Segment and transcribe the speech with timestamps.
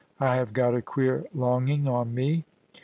[0.19, 2.43] I have got a queer longing on me.